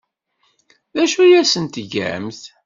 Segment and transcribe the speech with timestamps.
[0.95, 2.41] D acu ay asen-tgamt?